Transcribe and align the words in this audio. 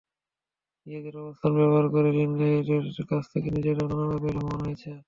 নিজেদের 0.87 1.15
অবস্থান 1.23 1.51
ব্যবহার 1.57 1.85
করে 1.93 2.09
ঋণগ্রহীতাদের 2.17 3.05
কাছ 3.11 3.23
থেকে 3.33 3.47
নিজেরাও 3.49 3.87
নানাভাবে 3.91 4.29
লাভবান 4.29 4.59
হয়েছেন। 4.63 4.95